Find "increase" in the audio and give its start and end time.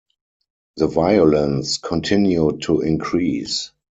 2.81-3.71